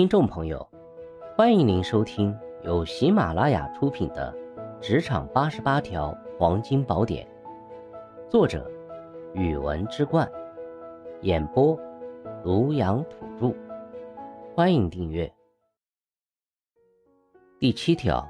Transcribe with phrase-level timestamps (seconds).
[0.00, 0.66] 听众朋友，
[1.36, 4.34] 欢迎您收听由喜马拉雅出品的
[4.80, 7.28] 《职场八十八条黄金宝典》，
[8.30, 8.66] 作者：
[9.34, 10.26] 语文之冠，
[11.20, 11.78] 演播：
[12.42, 13.54] 庐阳土著。
[14.54, 15.30] 欢迎订阅。
[17.58, 18.26] 第七条，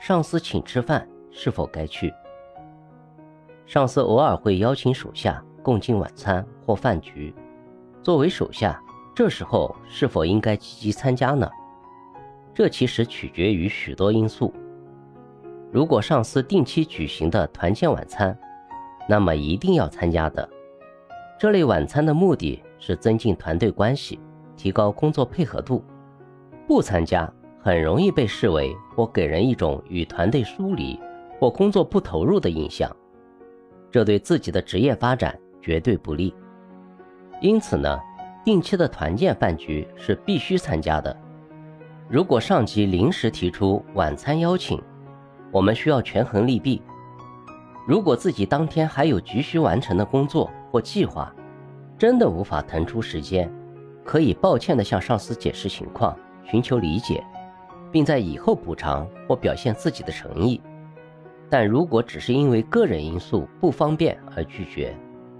[0.00, 2.12] 上司请吃饭，是否该去？
[3.64, 7.32] 上司偶尔会邀请手下共进晚餐或饭局，
[8.02, 8.82] 作为手下。
[9.16, 11.48] 这时候是否应该积极参加呢？
[12.52, 14.52] 这其实取决于许多因素。
[15.72, 18.38] 如果上司定期举行的团建晚餐，
[19.08, 20.46] 那么一定要参加的。
[21.40, 24.20] 这类晚餐的目的是增进团队关系，
[24.54, 25.82] 提高工作配合度。
[26.68, 27.26] 不参加
[27.58, 31.00] 很容易被视为或给人一种与团队疏离
[31.40, 32.94] 或工作不投入的印象，
[33.90, 36.34] 这对自己的职业发展绝对不利。
[37.40, 37.98] 因此呢？
[38.46, 41.14] 定期的团建饭局是必须参加的。
[42.08, 44.80] 如果上级临时提出晚餐邀请，
[45.50, 46.80] 我们需要权衡利弊。
[47.88, 51.34] 如果自己当天还有急需完成的工作或计划，
[51.98, 53.52] 真的无法腾出时间，
[54.04, 57.24] 可以抱歉地向上司解释情况，寻求理解，
[57.90, 60.60] 并在以后补偿或表现自己的诚意。
[61.50, 64.96] 但如果只是因为个人因素不方便而拒绝，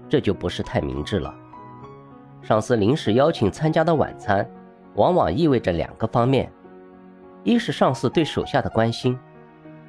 [0.09, 1.33] 这就不是太明智了。
[2.47, 4.49] 上司临时邀请参加的晚餐，
[4.95, 6.49] 往往意味着两个方面：
[7.43, 9.13] 一是上司对手下的关心；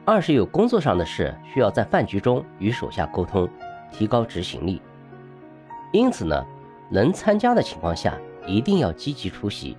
[0.05, 3.49] 二是有工作上的事需要在饭局中与手下沟通，
[3.93, 4.83] 提高执行力。
[5.93, 6.45] 因此呢，
[6.91, 9.77] 能参加的情况下，一定要积极出席。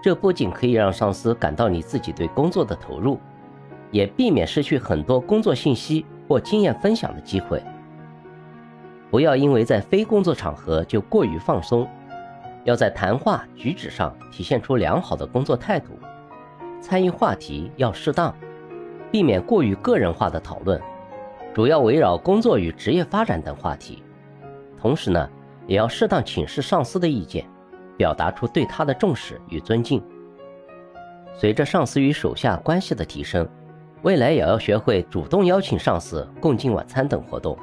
[0.00, 3.18] 这不仅可以让上司感到你自己对工作的投入，
[3.90, 7.60] 也避免失去很多工作信息或经验分享的机会。
[9.10, 11.86] 不要因为在非工作场合就过于放松，
[12.64, 15.98] 要在谈话举止上体现出良好的工作态度。
[16.80, 18.34] 参与话题要适当，
[19.10, 20.80] 避免过于个人化的讨论，
[21.52, 24.02] 主要围绕工作与职业发展等话题。
[24.78, 25.28] 同时呢，
[25.66, 27.44] 也要适当请示上司的意见，
[27.96, 30.02] 表达出对他的重视与尊敬。
[31.34, 33.46] 随着上司与手下关系的提升，
[34.02, 37.58] 未来也要学会主动邀请上司共进晚餐等活动。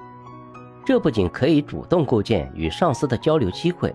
[0.88, 3.94] 这不仅可以主动构建与上司的交流机会，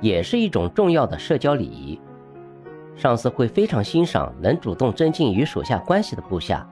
[0.00, 2.00] 也是一种重要的社交礼仪。
[2.96, 6.66] 上司会非常欣赏能主动增进与手下关系的部下。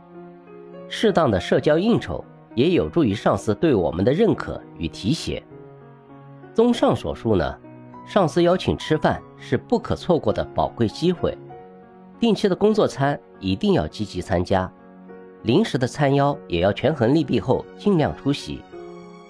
[0.89, 2.25] 适当的社交应酬
[2.55, 5.43] 也有助于上司对我们的认可与提携。
[6.55, 7.55] 综上所述呢，
[8.07, 11.37] 上司邀请吃饭是不可错过的宝贵机会。
[12.19, 14.73] 定期的工作餐一定要积极参加，
[15.43, 18.63] 临时的餐邀也要权衡利弊后尽量出席。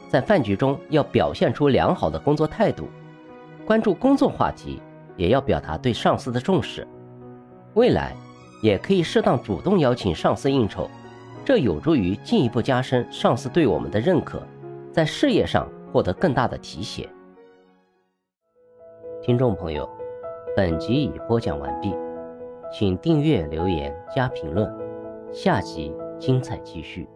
[0.09, 2.89] 在饭局中要表现出良好的工作态度，
[3.67, 4.81] 关注工作话题，
[5.17, 6.87] 也要表达对上司的重视。
[7.75, 8.15] 未来
[8.63, 10.89] 也可以适当主动邀请上司应酬，
[11.45, 14.43] 这有助于进一步加深上司对我们的认可，
[14.91, 17.07] 在事业上获得更大的提携。
[19.21, 19.87] 听众朋友，
[20.57, 21.95] 本集已播讲完毕，
[22.73, 24.73] 请订阅、留言、加评论，
[25.31, 27.07] 下集精彩继续。